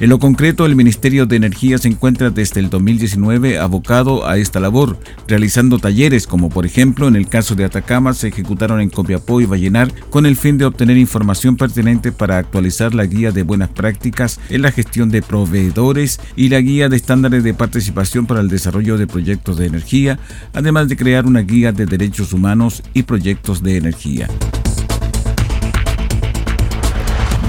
En 0.00 0.10
lo 0.10 0.20
concreto, 0.20 0.64
el 0.64 0.76
Ministerio 0.76 1.26
de 1.26 1.36
Energía 1.36 1.76
se 1.76 1.88
encuentra 1.88 2.30
desde 2.30 2.60
el 2.60 2.70
2019 2.70 3.58
abocado 3.58 4.28
a 4.28 4.38
esta 4.38 4.60
labor, 4.60 4.96
realizando 5.26 5.78
talleres 5.80 6.26
como 6.26 6.50
por 6.50 6.64
ejemplo 6.64 7.08
en 7.08 7.16
el 7.16 7.28
caso 7.28 7.56
de 7.56 7.64
Atacama 7.64 8.14
se 8.14 8.28
ejecutaron 8.28 8.80
en 8.80 8.90
Copiapó 8.90 9.40
y 9.40 9.46
Vallenar 9.46 9.92
con 10.10 10.24
el 10.24 10.36
fin 10.36 10.56
de 10.56 10.66
obtener 10.66 10.96
información 10.96 11.56
pertinente 11.56 12.12
para 12.12 12.38
actualizar 12.38 12.94
la 12.94 13.06
guía 13.06 13.32
de 13.32 13.42
buenas 13.42 13.70
prácticas 13.70 14.38
en 14.50 14.62
la 14.62 14.70
gestión 14.70 15.10
de 15.10 15.22
proveedores 15.22 16.20
y 16.36 16.48
la 16.48 16.60
guía 16.60 16.88
de 16.88 16.96
estándares 16.96 17.42
de 17.42 17.54
participación 17.54 18.26
para 18.26 18.40
el 18.40 18.48
desarrollo 18.48 18.98
de 18.98 19.08
proyectos 19.08 19.56
de 19.56 19.66
energía, 19.66 20.20
además 20.52 20.88
de 20.88 20.96
crear 20.96 21.26
una 21.26 21.40
guía 21.40 21.72
de 21.72 21.86
derechos 21.86 22.32
humanos 22.32 22.84
y 22.94 23.02
proyectos 23.02 23.64
de 23.64 23.76
energía. 23.76 24.28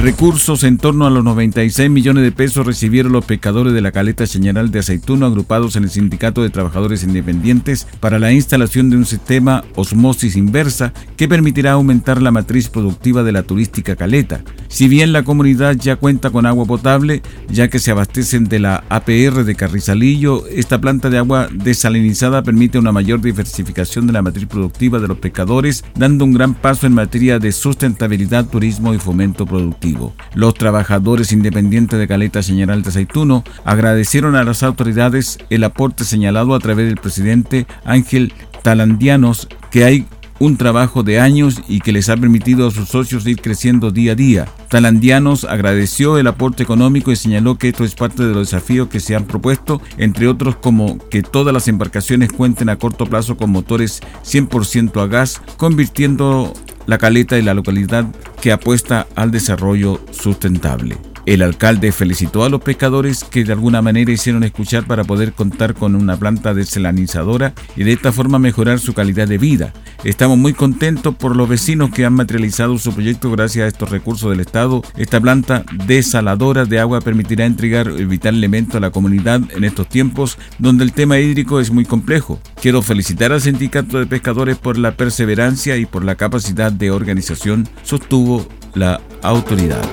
Recursos 0.02 0.64
en 0.64 0.78
torno 0.78 1.06
a 1.06 1.10
los 1.10 1.26
96 1.26 1.90
millones 1.90 2.24
de 2.24 2.32
pesos 2.32 2.66
recibieron 2.66 3.12
los 3.12 3.26
pescadores 3.26 3.74
de 3.74 3.82
la 3.82 3.92
caleta 3.92 4.26
General 4.26 4.72
de 4.72 4.80
Aceituno 4.80 5.26
agrupados 5.26 5.76
en 5.76 5.84
el 5.84 5.90
Sindicato 5.90 6.42
de 6.42 6.50
Trabajadores 6.50 7.04
Independientes 7.04 7.86
para 8.00 8.18
la 8.18 8.32
instalación 8.32 8.90
de 8.90 8.96
un 8.96 9.06
sistema 9.06 9.66
osmosis 9.76 10.38
inversa 10.38 10.94
que 11.18 11.28
permitirá 11.28 11.74
aumentar 11.74 12.22
la 12.22 12.32
matriz 12.32 12.70
productiva 12.70 13.24
de 13.24 13.34
la 13.34 13.44
turística 13.44 13.98
caleta. 13.98 14.40
Si 14.70 14.88
bien 14.88 15.12
la 15.12 15.24
comunidad 15.24 15.76
ya 15.76 15.98
cuenta 15.98 16.30
con 16.30 16.46
agua 16.46 16.64
potable, 16.64 17.22
ya 17.50 17.68
que 17.68 17.80
se 17.80 17.92
abastecen 17.92 18.46
de 18.46 18.60
la 18.60 18.86
APR 18.88 19.44
de 19.44 19.56
Carrizalillo, 19.56 20.48
esta 20.48 20.80
planta 20.80 21.10
de 21.10 21.18
agua 21.18 21.50
desalinizada 21.52 22.42
permite 22.42 22.80
una 22.80 22.94
mayor 22.94 23.20
diversificación 23.20 24.08
de 24.08 24.14
la 24.14 24.22
matriz 24.22 24.46
productiva 24.46 25.00
de 25.00 25.10
los 25.10 25.18
pescadores, 25.18 25.84
dando 25.96 26.24
un 26.24 26.36
gran 26.36 26.54
paso 26.54 26.88
en 26.88 26.94
materia 26.94 27.38
de 27.38 27.52
sustentabilidad, 27.52 28.46
turismo 28.46 28.94
y 28.94 28.98
fomento 28.98 29.46
productivo. 29.46 29.89
Los 30.34 30.54
trabajadores 30.54 31.32
independientes 31.32 32.00
de 32.00 32.08
Caleta 32.08 32.44
General 32.44 32.82
de 32.82 32.90
Aceituno 32.90 33.44
agradecieron 33.66 34.36
a 34.36 34.44
las 34.44 34.64
autoridades 34.64 35.38
el 35.50 35.64
aporte 35.64 36.04
señalado 36.04 36.54
a 36.56 36.60
través 36.60 36.88
del 36.88 36.98
presidente 36.98 37.66
Ángel 37.86 38.34
Talandianos 38.62 39.48
que 39.72 39.84
hay 39.86 40.06
un 40.40 40.56
trabajo 40.56 41.04
de 41.04 41.20
años 41.20 41.62
y 41.68 41.82
que 41.82 41.92
les 41.92 42.10
ha 42.10 42.18
permitido 42.18 42.68
a 42.68 42.72
sus 42.72 42.90
socios 42.90 43.28
ir 43.28 43.42
creciendo 43.42 43.92
día 43.92 44.14
a 44.14 44.16
día. 44.16 44.48
Talandianos 44.70 45.44
agradeció 45.44 46.18
el 46.18 46.28
aporte 46.28 46.64
económico 46.64 47.12
y 47.12 47.16
señaló 47.16 47.58
que 47.58 47.70
esto 47.70 47.84
es 47.84 47.96
parte 47.96 48.24
de 48.24 48.34
los 48.34 48.50
desafíos 48.50 48.88
que 48.88 49.00
se 49.00 49.16
han 49.16 49.26
propuesto, 49.26 49.82
entre 49.98 50.28
otros 50.28 50.56
como 50.56 50.98
que 51.10 51.22
todas 51.22 51.54
las 51.54 51.68
embarcaciones 51.68 52.32
cuenten 52.32 52.70
a 52.70 52.78
corto 52.78 53.06
plazo 53.06 53.36
con 53.36 53.52
motores 53.52 54.00
100% 54.24 55.02
a 55.02 55.08
gas, 55.08 55.42
convirtiendo 55.58 56.54
la 56.86 56.98
caleta 56.98 57.38
y 57.38 57.44
la 57.44 57.54
localidad 57.54 58.06
que 58.40 58.52
apuesta 58.52 59.08
al 59.16 59.32
desarrollo 59.32 60.00
sustentable. 60.12 61.09
El 61.30 61.44
alcalde 61.44 61.92
felicitó 61.92 62.44
a 62.44 62.50
los 62.50 62.60
pescadores 62.60 63.24
que 63.24 63.44
de 63.44 63.54
alguna 63.54 63.84
manera 63.84 64.12
hicieron 64.12 64.44
escuchar 64.44 64.88
para 64.88 65.04
poder 65.04 65.34
contar 65.34 65.76
con 65.76 65.94
una 65.94 66.18
planta 66.18 66.56
desalinizadora 66.56 67.54
y 67.76 67.84
de 67.84 67.94
esta 67.94 68.12
forma 68.12 68.40
mejorar 68.40 68.80
su 68.80 68.96
calidad 68.96 69.28
de 69.28 69.38
vida. 69.38 69.72
Estamos 70.04 70.40
muy 70.40 70.54
contentos 70.54 71.14
por 71.14 71.36
los 71.36 71.48
vecinos 71.48 71.92
que 71.92 72.04
han 72.04 72.14
materializado 72.14 72.80
su 72.80 72.92
proyecto 72.94 73.30
gracias 73.30 73.66
a 73.66 73.68
estos 73.68 73.92
recursos 73.92 74.32
del 74.32 74.40
Estado. 74.40 74.82
Esta 74.98 75.22
planta 75.22 75.64
desaladora 75.86 76.66
de 76.66 76.80
agua 76.80 77.00
permitirá 77.00 77.46
entregar 77.46 77.90
el 77.90 78.08
vital 78.08 78.36
elemento 78.36 78.78
a 78.78 78.82
la 78.82 78.90
comunidad 78.90 79.40
en 79.56 79.66
estos 79.66 79.88
tiempos 79.88 80.40
donde 80.58 80.84
el 80.84 80.94
tema 80.94 81.20
hídrico 81.20 81.60
es 81.60 81.70
muy 81.70 81.86
complejo. 81.86 82.42
Quiero 82.60 82.82
felicitar 82.82 83.34
al 83.34 83.42
sindicato 83.42 84.00
de 84.00 84.08
pescadores 84.08 84.58
por 84.58 84.80
la 84.80 84.98
perseverancia 84.98 85.78
y 85.78 85.86
por 85.86 86.04
la 86.04 86.16
capacidad 86.16 86.72
de 86.72 86.90
organización, 86.90 87.70
sostuvo 87.84 88.48
la 88.74 89.00
autoridad. 89.22 89.88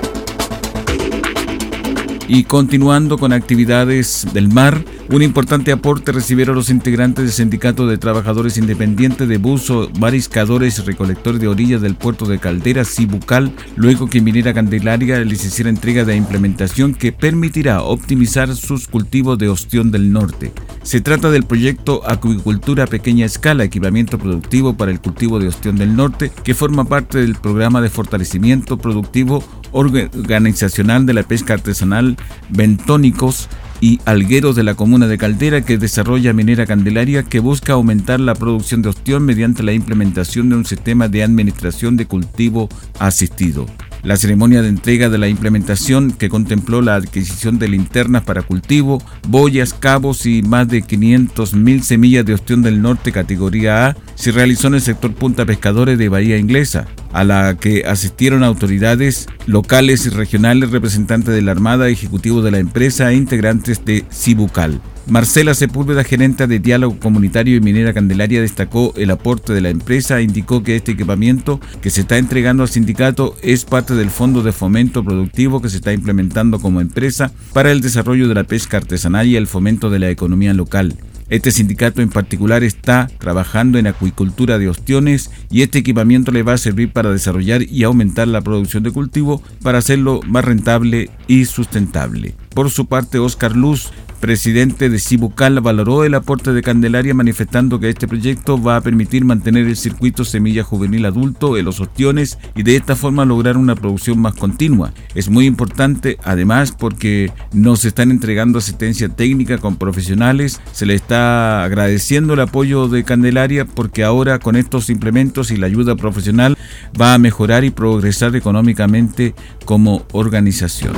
Y 2.29 2.43
continuando 2.43 3.17
con 3.17 3.31
actividades 3.31 4.27
del 4.33 4.49
mar, 4.49 4.83
un 5.09 5.21
importante 5.21 5.71
aporte 5.71 6.11
recibieron 6.11 6.55
los 6.55 6.69
integrantes 6.69 7.23
del 7.23 7.31
Sindicato 7.31 7.87
de 7.87 7.97
Trabajadores 7.97 8.57
Independientes 8.57 9.29
de 9.29 9.37
Buzo, 9.37 9.89
Mariscadores 9.97 10.77
y 10.77 10.81
Recolectores 10.81 11.39
de 11.39 11.47
Orillas 11.47 11.81
del 11.81 11.95
Puerto 11.95 12.25
de 12.25 12.37
Caldera, 12.37 12.83
Cibucal, 12.83 13.53
luego 13.77 14.07
que 14.07 14.19
Minera 14.19 14.53
Candelaria 14.53 15.19
les 15.19 15.45
hiciera 15.45 15.69
entrega 15.69 16.03
de 16.03 16.17
implementación 16.17 16.93
que 16.93 17.13
permitirá 17.13 17.81
optimizar 17.81 18.53
sus 18.57 18.89
cultivos 18.89 19.37
de 19.37 19.47
ostión 19.47 19.91
del 19.91 20.11
norte. 20.11 20.51
Se 20.83 20.99
trata 20.99 21.31
del 21.31 21.43
proyecto 21.43 22.01
Acuicultura 22.05 22.83
a 22.83 22.87
Pequeña 22.87 23.25
Escala, 23.25 23.63
equipamiento 23.63 24.17
productivo 24.17 24.75
para 24.75 24.91
el 24.91 24.99
cultivo 24.99 25.39
de 25.39 25.47
ostión 25.47 25.77
del 25.77 25.95
norte, 25.95 26.31
que 26.43 26.53
forma 26.53 26.83
parte 26.83 27.19
del 27.19 27.35
programa 27.35 27.79
de 27.79 27.89
fortalecimiento 27.89 28.77
productivo 28.77 29.43
organizacional 29.77 31.05
de 31.05 31.13
la 31.13 31.23
pesca 31.23 31.53
artesanal 31.53 32.17
bentónicos 32.49 33.47
y 33.79 33.99
algueros 34.05 34.55
de 34.55 34.63
la 34.63 34.73
comuna 34.73 35.07
de 35.07 35.19
Caldera 35.19 35.61
que 35.61 35.77
desarrolla 35.77 36.33
Minera 36.33 36.65
Candelaria 36.65 37.21
que 37.21 37.39
busca 37.39 37.73
aumentar 37.73 38.19
la 38.19 38.33
producción 38.33 38.81
de 38.81 38.89
ostión 38.89 39.23
mediante 39.23 39.61
la 39.61 39.73
implementación 39.73 40.49
de 40.49 40.55
un 40.55 40.65
sistema 40.65 41.07
de 41.07 41.21
administración 41.21 41.95
de 41.95 42.07
cultivo 42.07 42.69
asistido. 42.97 43.67
La 44.07 44.15
ceremonia 44.15 44.61
de 44.61 44.69
entrega 44.69 45.09
de 45.09 45.17
la 45.17 45.27
implementación 45.27 46.11
que 46.11 46.29
contempló 46.29 46.81
la 46.81 46.95
adquisición 46.95 47.59
de 47.59 47.67
linternas 47.67 48.23
para 48.23 48.41
cultivo, 48.41 49.03
boyas, 49.27 49.73
cabos 49.73 50.25
y 50.25 50.43
más 50.43 50.69
de 50.69 50.81
500.000 50.81 51.81
semillas 51.81 52.25
de 52.25 52.33
ostión 52.33 52.61
del 52.61 52.81
norte 52.81 53.11
categoría 53.11 53.87
A 53.87 53.97
se 54.15 54.31
realizó 54.31 54.69
en 54.69 54.75
el 54.75 54.81
sector 54.81 55.13
Punta 55.13 55.45
Pescadores 55.45 55.97
de 55.97 56.07
Bahía 56.07 56.37
Inglesa, 56.37 56.87
a 57.11 57.25
la 57.25 57.57
que 57.59 57.83
asistieron 57.85 58.45
autoridades 58.45 59.27
locales 59.45 60.05
y 60.05 60.09
regionales, 60.09 60.71
representantes 60.71 61.35
de 61.35 61.41
la 61.41 61.51
Armada, 61.51 61.89
ejecutivos 61.89 62.45
de 62.45 62.51
la 62.51 62.59
empresa 62.59 63.11
e 63.11 63.15
integrantes 63.15 63.83
de 63.83 64.05
Cibucal. 64.09 64.79
Marcela 65.09 65.53
Sepúlveda, 65.53 66.03
gerente 66.03 66.47
de 66.47 66.59
Diálogo 66.59 66.99
Comunitario 66.99 67.55
y 67.55 67.61
Minera 67.61 67.93
Candelaria, 67.93 68.41
destacó 68.41 68.93
el 68.97 69.09
aporte 69.09 69.53
de 69.53 69.61
la 69.61 69.69
empresa 69.69 70.19
e 70.19 70.23
indicó 70.23 70.63
que 70.63 70.75
este 70.75 70.91
equipamiento 70.91 71.61
que 71.81 71.89
se 71.89 72.01
está 72.01 72.17
entregando 72.17 72.63
al 72.63 72.69
sindicato 72.69 73.37
es 73.41 73.63
parte 73.63 73.93
del 73.95 74.09
Fondo 74.09 74.43
de 74.43 74.51
Fomento 74.51 75.05
Productivo 75.05 75.61
que 75.61 75.69
se 75.69 75.77
está 75.77 75.93
implementando 75.93 76.59
como 76.59 76.81
empresa 76.81 77.31
para 77.53 77.71
el 77.71 77.79
desarrollo 77.79 78.27
de 78.27 78.35
la 78.35 78.43
pesca 78.43 78.75
artesanal 78.75 79.27
y 79.27 79.37
el 79.37 79.47
fomento 79.47 79.89
de 79.89 79.99
la 79.99 80.09
economía 80.09 80.53
local. 80.53 80.93
Este 81.29 81.51
sindicato 81.51 82.01
en 82.01 82.09
particular 82.09 82.65
está 82.65 83.09
trabajando 83.17 83.79
en 83.79 83.87
acuicultura 83.87 84.57
de 84.57 84.67
ostiones 84.67 85.31
y 85.49 85.61
este 85.61 85.79
equipamiento 85.79 86.31
le 86.31 86.43
va 86.43 86.53
a 86.53 86.57
servir 86.57 86.91
para 86.91 87.11
desarrollar 87.11 87.63
y 87.63 87.83
aumentar 87.83 88.27
la 88.27 88.41
producción 88.41 88.83
de 88.83 88.91
cultivo 88.91 89.41
para 89.61 89.77
hacerlo 89.77 90.19
más 90.25 90.43
rentable 90.43 91.09
y 91.27 91.45
sustentable. 91.45 92.35
Por 92.57 92.71
su 92.71 92.87
parte, 92.87 93.19
Oscar 93.19 93.55
Luz, 93.55 93.91
presidente 94.19 94.89
de 94.89 94.97
Cibucal 94.97 95.61
valoró 95.61 96.03
el 96.03 96.15
aporte 96.15 96.53
de 96.53 96.63
Candelaria 96.63 97.13
manifestando 97.13 97.79
que 97.79 97.87
este 97.87 98.07
proyecto 98.07 98.59
va 98.59 98.77
a 98.77 98.81
permitir 98.81 99.25
mantener 99.25 99.67
el 99.67 99.77
circuito 99.77 100.25
semilla 100.25 100.63
juvenil 100.63 101.05
adulto 101.05 101.55
en 101.55 101.65
los 101.65 101.79
ostiones 101.79 102.39
y 102.55 102.63
de 102.63 102.75
esta 102.75 102.95
forma 102.95 103.25
lograr 103.25 103.57
una 103.57 103.75
producción 103.75 104.17
más 104.17 104.33
continua. 104.33 104.91
Es 105.13 105.29
muy 105.29 105.45
importante 105.45 106.17
además 106.23 106.71
porque 106.71 107.31
nos 107.53 107.85
están 107.85 108.09
entregando 108.09 108.57
asistencia 108.57 109.07
técnica 109.07 109.59
con 109.59 109.75
profesionales, 109.75 110.59
se 110.71 110.87
le 110.87 110.95
está 110.95 111.63
agradeciendo 111.63 112.33
el 112.33 112.39
apoyo 112.39 112.87
de 112.87 113.03
Candelaria 113.03 113.65
porque 113.65 114.03
ahora 114.03 114.39
con 114.39 114.55
estos 114.55 114.89
implementos 114.89 115.51
y 115.51 115.57
la 115.57 115.67
ayuda 115.67 115.95
profesional 115.95 116.57
va 116.99 117.13
a 117.13 117.19
mejorar 117.19 117.65
y 117.65 117.69
progresar 117.69 118.35
económicamente 118.35 119.35
como 119.63 120.07
organización. 120.11 120.95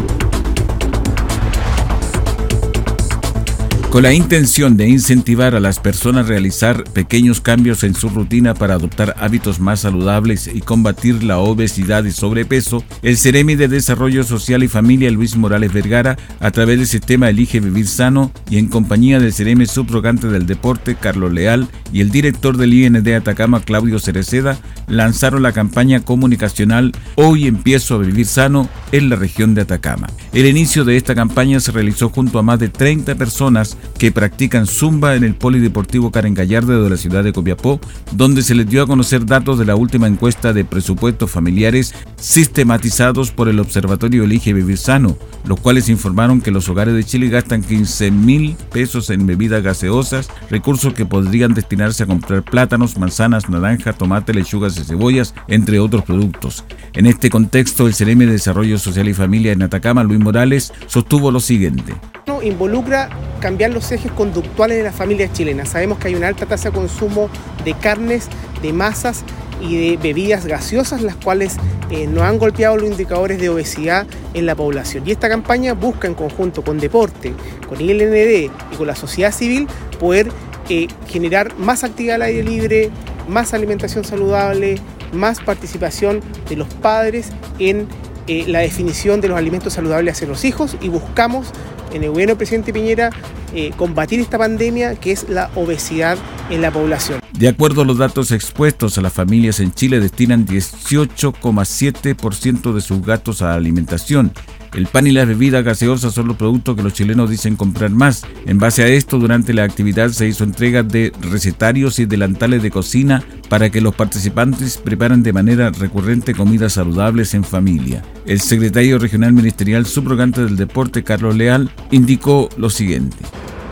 Con 3.89 4.03
la 4.03 4.13
intención 4.13 4.77
de 4.77 4.88
incentivar 4.88 5.55
a 5.55 5.60
las 5.60 5.79
personas 5.79 6.25
a 6.25 6.29
realizar 6.29 6.84
pequeños 6.84 7.41
cambios 7.41 7.84
en 7.84 7.96
su 7.96 8.08
rutina 8.08 8.53
para 8.53 8.75
adoptar 8.75 9.15
hábitos 9.17 9.60
más 9.60 9.79
saludables 9.79 10.46
y 10.46 10.62
combatir 10.62 11.24
la 11.24 11.39
obesidad 11.39 12.03
y 12.03 12.12
sobrepeso, 12.12 12.84
el 13.01 13.17
Ceremi 13.17 13.55
de 13.55 13.67
Desarrollo 13.67 14.24
Social 14.24 14.62
y 14.63 14.67
Familia 14.67 15.10
Luis 15.10 15.36
Morales 15.36 15.74
Vergara, 15.74 16.17
a 16.39 16.51
través 16.51 16.77
del 16.77 16.86
sistema 16.86 17.31
Elige 17.31 17.62
Vivir 17.62 17.88
Sano 17.88 18.31
y 18.48 18.60
en 18.60 18.67
compañía 18.67 19.19
del 19.19 19.34
Ceremi 19.34 19.65
subrogante 19.65 20.27
del 20.27 20.46
deporte 20.46 20.93
Carlos 20.93 21.34
Leal 21.34 21.67
y 21.91 22.01
el 22.01 22.12
director 22.12 22.58
del 22.58 22.75
IND 22.75 23.08
Atacama 23.08 23.60
Claudio 23.62 23.98
Cereceda, 23.98 24.60
lanzaron 24.88 25.41
la 25.41 25.51
campaña 25.51 26.01
comunicacional 26.01 26.91
Hoy 27.15 27.48
empiezo 27.48 27.96
a 27.96 28.00
vivir 28.00 28.27
sano 28.27 28.69
en 28.91 29.10
la 29.10 29.15
región 29.15 29.55
de 29.55 29.62
Atacama. 29.62 30.08
El 30.31 30.46
inicio 30.46 30.86
de 30.86 30.96
esta 30.96 31.15
campaña 31.15 31.60
se 31.60 31.72
realizó 31.72 32.10
junto 32.10 32.38
a 32.38 32.43
más 32.43 32.60
de 32.60 32.69
30 32.69 33.15
personas 33.15 33.79
que 33.98 34.12
practican 34.12 34.66
zumba 34.66 35.16
en 35.16 35.24
el 35.24 35.36
Polideportivo 35.36 36.12
Karen 36.12 36.34
Gallardo 36.34 36.84
de 36.84 36.90
la 36.90 36.98
ciudad 36.98 37.24
de 37.24 37.34
Copiapó, 37.34 37.80
donde 38.12 38.42
se 38.42 38.56
les 38.56 38.68
dio 38.68 38.84
a 38.84 38.88
conocer 38.88 39.26
datos 39.26 39.60
de 39.60 39.66
la 39.66 39.76
última 39.76 40.08
encuesta 40.08 40.54
de 40.54 40.66
presupuestos 40.66 41.30
familiares 41.30 41.94
sistematizados 42.16 43.32
por 43.32 43.50
el 43.50 43.60
Observatorio 43.60 44.24
Elige 44.24 44.54
Vivir 44.54 44.78
Sano, 44.78 45.18
los 45.46 45.60
cuales 45.60 45.90
informaron 45.90 46.42
que 46.42 46.52
los 46.52 46.70
hogares 46.70 46.94
de 46.94 47.04
Chile 47.04 47.30
gastan 47.30 47.62
15 47.62 48.12
mil 48.12 48.56
pesos 48.72 49.10
en 49.10 49.26
bebidas 49.26 49.64
gaseosas, 49.64 50.30
recursos 50.50 50.94
que 50.94 51.06
podrían 51.06 51.54
destinarse 51.54 52.04
a 52.04 52.08
comprar 52.08 52.44
plátanos, 52.44 52.98
manzanas, 52.98 53.50
naranjas, 53.50 53.98
tomate, 53.98 54.34
lechugas 54.34 54.78
y 54.78 54.84
cebollas, 54.84 55.34
entre 55.48 55.80
otros 55.80 56.04
productos. 56.04 56.64
En 56.94 57.06
este 57.06 57.30
contexto, 57.30 57.88
el 57.88 57.96
CRM 57.96 58.20
de 58.20 58.28
Desarrollo 58.28 58.78
Social 58.78 59.08
y 59.08 59.14
Familia 59.14 59.52
en 59.52 59.62
Atacama, 59.62 60.04
Luis 60.04 60.20
Morales, 60.20 60.74
sostuvo 60.88 61.32
lo 61.32 61.40
siguiente 61.40 61.96
involucra 62.42 63.10
cambiar 63.40 63.72
los 63.72 63.92
ejes 63.92 64.12
conductuales 64.12 64.78
de 64.78 64.84
las 64.84 64.96
familias 64.96 65.32
chilenas. 65.34 65.70
Sabemos 65.70 65.98
que 65.98 66.10
hay 66.10 66.16
una 66.16 66.28
alta 66.28 66.46
tasa 66.46 66.70
de 66.70 66.76
consumo 66.76 67.30
de 67.63 67.74
carnes, 67.74 68.28
de 68.62 68.74
masas 68.74 69.24
y 69.62 69.92
de 69.92 69.98
bebidas 69.98 70.46
gaseosas, 70.46 71.02
las 71.02 71.15
cuales 71.15 71.58
eh, 71.89 72.08
nos 72.08 72.24
han 72.24 72.38
golpeado 72.38 72.78
los 72.78 72.89
indicadores 72.89 73.39
de 73.39 73.50
obesidad 73.50 74.08
en 74.34 74.46
la 74.46 74.56
población. 74.56 75.04
Y 75.08 75.12
esta 75.12 75.30
campaña 75.30 75.74
busca 75.74 76.08
en 76.08 76.13
conjunto 76.13 76.63
con 76.63 76.80
deporte, 76.80 77.34
con 77.68 77.82
ILND 77.82 78.52
y 78.72 78.76
con 78.78 78.88
la 78.88 78.96
sociedad 78.96 79.32
civil 79.32 79.68
poder 80.00 80.30
eh, 80.70 80.88
generar 81.08 81.58
más 81.58 81.84
actividad 81.84 82.15
al 82.15 82.24
aire 82.24 82.44
libre, 82.44 82.89
más 83.28 83.54
alimentación 83.54 84.04
saludable, 84.04 84.78
más 85.12 85.39
participación 85.39 86.22
de 86.48 86.56
los 86.56 86.68
padres 86.76 87.32
en 87.58 87.88
eh, 88.30 88.46
la 88.48 88.60
definición 88.60 89.20
de 89.22 89.28
los 89.28 89.39
alimentos 89.39 89.74
saludables 89.74 90.13
hacia 90.13 90.28
los 90.28 90.46
hijos 90.46 90.78
y 90.82 90.88
buscamos 90.88 91.48
en 91.92 92.04
el 92.04 92.12
gobierno 92.12 92.34
del 92.34 92.38
presidente 92.38 92.72
Piñera 92.72 93.10
eh, 93.56 93.72
combatir 93.76 94.20
esta 94.20 94.38
pandemia 94.38 94.94
que 94.94 95.12
es 95.12 95.28
la 95.28 95.50
obesidad 95.56 96.15
en 96.52 96.62
la 96.62 96.70
población. 96.70 97.22
De 97.34 97.48
acuerdo 97.48 97.82
a 97.82 97.86
los 97.86 97.98
datos 97.98 98.32
expuestos, 98.32 98.98
las 98.98 99.13
familias 99.13 99.60
en 99.60 99.74
Chile 99.74 100.00
destinan 100.00 100.46
18,7% 100.46 102.72
de 102.72 102.82
sus 102.82 103.02
gastos 103.02 103.42
a 103.42 103.56
alimentación 103.56 104.32
el 104.73 104.86
pan 104.88 105.08
y 105.08 105.12
las 105.12 105.27
bebidas 105.27 105.63
gaseosas 105.63 106.13
son 106.13 106.27
los 106.27 106.38
productos 106.38 106.75
que 106.75 106.84
los 106.84 106.93
chilenos 106.93 107.29
dicen 107.29 107.55
comprar 107.55 107.89
más. 107.89 108.23
En 108.45 108.60
base 108.60 108.84
a 108.84 108.88
esto, 108.88 109.17
durante 109.17 109.53
la 109.53 109.63
actividad 109.63 110.10
se 110.10 110.27
hizo 110.27 110.43
entrega 110.43 110.84
de 110.84 111.12
recetarios 111.21 111.99
y 111.99 112.05
delantales 112.05 112.62
de 112.62 112.69
cocina 112.71 113.23
para 113.49 113.69
que 113.69 113.82
los 113.82 113.95
participantes 113.95 114.77
preparen 114.77 115.23
de 115.23 115.34
manera 115.34 115.71
recurrente 115.71 116.36
comidas 116.36 116.73
saludables 116.73 117.34
en 117.34 117.43
familia. 117.43 118.03
El 118.25 118.41
secretario 118.41 118.99
regional 118.99 119.34
ministerial 119.34 119.86
subrogante 119.86 120.43
del 120.43 120.55
deporte, 120.55 121.03
Carlos 121.03 121.36
Leal, 121.36 121.71
indicó 121.91 122.49
lo 122.58 122.69
siguiente. 122.69 123.17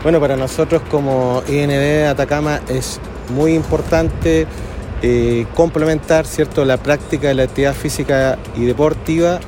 Bueno, 0.02 0.20
para 0.20 0.36
nosotros 0.36 0.82
como 0.90 1.42
IND 1.48 2.06
Atacama 2.08 2.60
es 2.68 3.00
muy 3.34 3.54
importante 3.54 4.46
eh, 5.02 5.46
complementar 5.54 6.26
¿cierto? 6.26 6.64
la 6.64 6.76
práctica 6.76 7.28
de 7.28 7.34
la 7.34 7.44
actividad 7.44 7.74
física 7.74 8.38
y 8.56 8.64
deportiva 8.64 9.40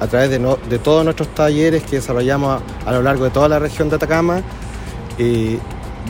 a 0.00 0.06
través 0.06 0.30
de, 0.30 0.78
todos 0.78 1.04
nuestros 1.04 1.34
talleres 1.34 1.82
que 1.82 1.96
desarrollamos 1.96 2.62
a, 2.84 2.92
lo 2.92 3.02
largo 3.02 3.24
de 3.24 3.30
toda 3.30 3.48
la 3.48 3.58
región 3.58 3.88
de 3.88 3.96
Atacama, 3.96 4.42
y 5.18 5.58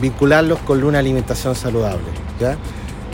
vincularlos 0.01 0.59
con 0.59 0.83
una 0.83 0.99
alimentación 0.99 1.55
saludable. 1.55 2.03
¿ya? 2.39 2.57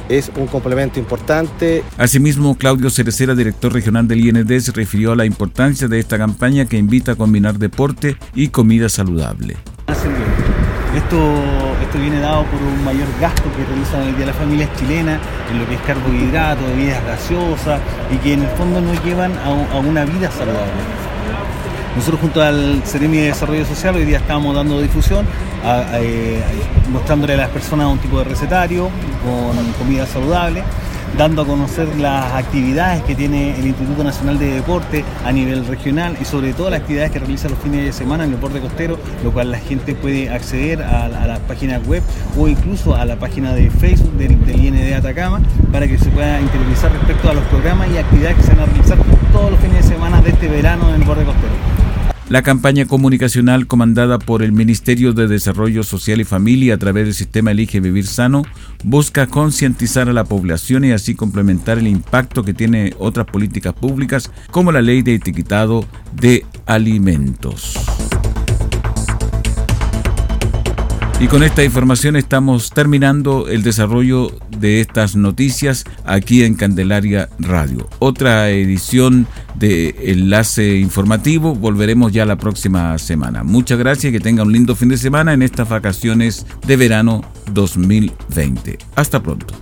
Es 0.09 0.31
un 0.35 0.47
complemento 0.47 0.99
importante. 0.99 1.83
Asimismo, 1.97 2.55
Claudio 2.55 2.89
Cerecera, 2.89 3.35
director 3.35 3.71
regional 3.71 4.07
del 4.07 4.25
IND, 4.25 4.59
se 4.59 4.71
refirió 4.71 5.13
a 5.13 5.15
la 5.15 5.25
importancia 5.25 5.87
de 5.87 5.99
esta 5.99 6.17
campaña 6.17 6.65
que 6.65 6.77
invita 6.77 7.13
a 7.13 7.15
combinar 7.15 7.57
deporte 7.57 8.17
y 8.33 8.49
comida 8.49 8.89
saludable. 8.89 9.55
Esto, 10.95 11.17
viene 11.99 12.19
dado 12.19 12.43
por 12.45 12.61
un 12.61 12.83
mayor 12.83 13.07
gasto 13.19 13.43
que 13.55 13.65
realizan 13.65 14.01
hoy 14.01 14.13
día 14.13 14.25
las 14.25 14.35
familias 14.35 14.69
chilenas 14.77 15.19
en 15.51 15.59
lo 15.59 15.67
que 15.67 15.75
es 15.75 15.81
carbohidratos, 15.81 16.65
bebidas 16.67 17.03
gaseosas 17.05 17.79
y 18.11 18.17
que 18.17 18.33
en 18.33 18.43
el 18.43 18.49
fondo 18.49 18.81
nos 18.81 19.03
llevan 19.03 19.33
a, 19.37 19.77
una 19.77 20.05
vida 20.05 20.31
saludable. 20.31 20.71
Nosotros 21.95 22.21
junto 22.21 22.41
al 22.41 22.81
Ceremi 22.85 23.17
de 23.17 23.27
Desarrollo 23.27 23.65
Social 23.65 23.95
hoy 23.95 24.05
día 24.05 24.17
estamos 24.17 24.55
dando 24.55 24.81
difusión, 24.81 25.25
eh, 25.93 26.41
mostrándole 26.91 27.33
a 27.33 27.37
las 27.37 27.49
personas 27.49 27.87
un 27.87 27.99
tipo 27.99 28.17
de 28.17 28.23
recetario 28.23 28.89
con 29.23 29.73
comida 29.73 30.05
saludable 30.07 30.63
dando 31.17 31.43
a 31.43 31.45
conocer 31.45 31.87
las 31.97 32.33
actividades 32.33 33.03
que 33.03 33.15
tiene 33.15 33.57
el 33.59 33.67
Instituto 33.67 34.03
Nacional 34.03 34.39
de 34.39 34.53
Deporte 34.53 35.03
a 35.25 35.31
nivel 35.31 35.65
regional 35.65 36.17
y 36.19 36.25
sobre 36.25 36.53
todo 36.53 36.69
las 36.69 36.81
actividades 36.81 37.11
que 37.11 37.19
realiza 37.19 37.49
los 37.49 37.59
fines 37.59 37.85
de 37.85 37.91
semana 37.91 38.23
en 38.23 38.31
el 38.31 38.35
deporte 38.35 38.59
costero, 38.59 38.97
lo 39.23 39.31
cual 39.31 39.51
la 39.51 39.59
gente 39.59 39.95
puede 39.95 40.29
acceder 40.29 40.81
a, 40.81 41.07
la 41.07 41.39
página 41.39 41.79
web 41.79 42.03
o 42.37 42.47
incluso 42.47 42.95
a 42.95 43.05
la 43.05 43.15
página 43.17 43.53
de 43.53 43.69
Facebook 43.69 44.13
del, 44.13 44.43
del 44.45 44.65
IND 44.65 44.93
Atacama 44.93 45.41
para 45.71 45.87
que 45.87 45.97
se 45.97 46.09
pueda 46.09 46.39
interiorizar 46.39 46.91
respecto 46.91 47.29
a 47.29 47.33
los 47.33 47.43
programas 47.45 47.89
y 47.91 47.97
actividades 47.97 48.37
que 48.37 48.43
se 48.43 48.49
van 48.49 48.59
a 48.59 48.65
realizar 48.65 48.97
todos 49.31 49.51
los 49.51 49.59
fines 49.59 49.83
de 49.83 49.93
semana 49.95 50.21
de 50.21 50.29
este 50.29 50.47
verano 50.47 50.89
en 50.89 50.95
el 50.95 50.99
deporte 51.01 51.23
costero. 51.23 51.72
La 52.29 52.41
campaña 52.41 52.85
comunicacional 52.85 53.67
comandada 53.67 54.17
por 54.17 54.43
el 54.43 54.53
Ministerio 54.53 55.13
de 55.13 55.27
Desarrollo 55.27 55.83
Social 55.83 56.21
y 56.21 56.23
Familia 56.23 56.75
a 56.75 56.77
través 56.77 57.05
del 57.05 57.13
sistema 57.13 57.51
Elige 57.51 57.81
Vivir 57.81 58.07
Sano 58.07 58.43
busca 58.83 59.27
concientizar 59.27 60.07
a 60.07 60.13
la 60.13 60.23
población 60.23 60.85
y 60.85 60.91
así 60.91 61.15
complementar 61.15 61.77
el 61.77 61.87
impacto 61.87 62.43
que 62.43 62.53
tiene 62.53 62.93
otras 62.97 63.27
políticas 63.27 63.73
públicas 63.73 64.31
como 64.51 64.71
la 64.71 64.81
ley 64.81 65.01
de 65.01 65.15
etiquetado 65.15 65.85
de 66.13 66.45
alimentos. 66.65 67.75
Y 71.23 71.27
con 71.29 71.41
esta 71.41 71.63
información 71.63 72.17
estamos 72.17 72.71
terminando 72.71 73.47
el 73.47 73.63
desarrollo 73.63 74.29
de 74.49 74.81
estas 74.81 75.15
noticias 75.15 75.85
aquí 76.03 76.43
en 76.43 76.53
Candelaria 76.53 77.29
Radio. 77.39 77.87
Otra 77.99 78.49
edición 78.49 79.25
de 79.55 79.95
Enlace 80.01 80.79
Informativo. 80.79 81.55
Volveremos 81.55 82.11
ya 82.11 82.25
la 82.25 82.35
próxima 82.35 82.97
semana. 82.97 83.45
Muchas 83.45 83.79
gracias 83.79 84.09
y 84.09 84.11
que 84.11 84.19
tenga 84.19 84.43
un 84.43 84.51
lindo 84.51 84.75
fin 84.75 84.89
de 84.89 84.97
semana 84.97 85.31
en 85.31 85.43
estas 85.43 85.69
vacaciones 85.69 86.45
de 86.67 86.75
verano 86.75 87.23
2020. 87.53 88.77
Hasta 88.97 89.23
pronto. 89.23 89.55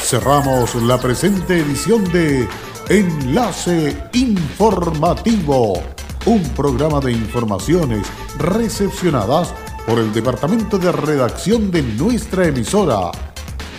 Cerramos 0.00 0.76
la 0.76 1.00
presente 1.00 1.58
edición 1.58 2.04
de 2.12 2.46
Enlace 2.88 3.96
Informativo, 4.12 5.82
un 6.24 6.40
programa 6.50 7.00
de 7.00 7.10
informaciones 7.10 8.06
recepcionadas 8.38 9.52
por 9.86 9.98
el 9.98 10.12
departamento 10.12 10.78
de 10.78 10.92
redacción 10.92 11.70
de 11.70 11.82
nuestra 11.82 12.46
emisora. 12.46 13.10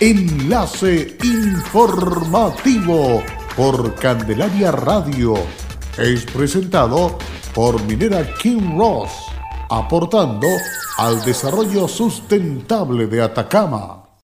Enlace 0.00 1.16
informativo 1.22 3.22
por 3.56 3.94
Candelaria 3.94 4.72
Radio. 4.72 5.34
Es 5.96 6.24
presentado 6.26 7.16
por 7.54 7.80
Minera 7.84 8.34
King 8.34 8.76
Ross, 8.76 9.10
aportando 9.70 10.48
al 10.98 11.24
desarrollo 11.24 11.88
sustentable 11.88 13.06
de 13.06 13.22
Atacama. 13.22 14.03